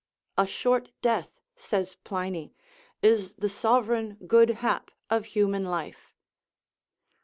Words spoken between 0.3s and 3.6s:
A short death," says Pliny, "is the